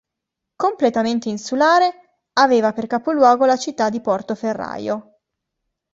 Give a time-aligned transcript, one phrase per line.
[0.55, 5.17] Completamente insulare, aveva per capoluogo la città di Portoferraio.